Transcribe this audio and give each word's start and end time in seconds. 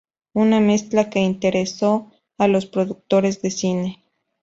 Una 0.33 0.59
mezcla 0.59 1.11
que 1.11 1.19
interesó 1.19 2.11
a 2.39 2.47
los 2.47 2.65
productores 2.65 3.43
de 3.43 3.51
cine. 3.51 4.03